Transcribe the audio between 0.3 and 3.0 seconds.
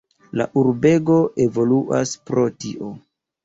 La urbego evoluas pro tio.